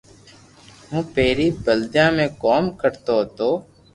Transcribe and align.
ھون 0.89 1.03
پيري 1.15 1.45
بلديئا 1.67 2.05
۾ 2.19 2.25
ڪوم 2.45 2.63
ڪرتو 2.79 3.15
ھتو 3.21 3.49